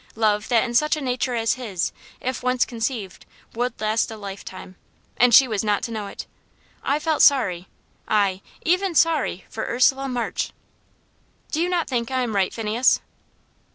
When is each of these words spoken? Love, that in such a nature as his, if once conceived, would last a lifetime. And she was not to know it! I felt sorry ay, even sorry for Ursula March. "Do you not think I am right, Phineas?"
Love, 0.15 0.47
that 0.49 0.63
in 0.63 0.73
such 0.73 0.95
a 0.95 0.99
nature 1.01 1.35
as 1.35 1.53
his, 1.61 1.91
if 2.19 2.41
once 2.41 2.65
conceived, 2.65 3.23
would 3.53 3.79
last 3.79 4.09
a 4.09 4.17
lifetime. 4.17 4.75
And 5.17 5.31
she 5.31 5.47
was 5.47 5.63
not 5.63 5.83
to 5.83 5.91
know 5.91 6.07
it! 6.07 6.25
I 6.81 6.97
felt 6.97 7.21
sorry 7.21 7.67
ay, 8.07 8.41
even 8.65 8.95
sorry 8.95 9.45
for 9.47 9.65
Ursula 9.67 10.09
March. 10.09 10.53
"Do 11.51 11.61
you 11.61 11.69
not 11.69 11.87
think 11.87 12.09
I 12.09 12.23
am 12.23 12.35
right, 12.35 12.51
Phineas?" 12.51 12.99